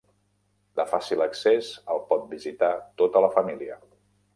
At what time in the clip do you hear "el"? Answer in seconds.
1.97-2.03